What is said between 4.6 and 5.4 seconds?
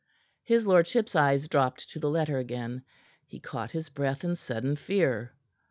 fear.